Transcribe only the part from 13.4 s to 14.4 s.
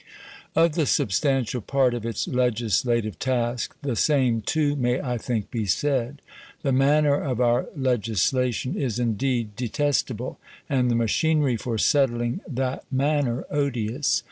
odious.